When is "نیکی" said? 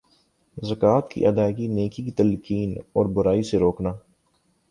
1.75-2.01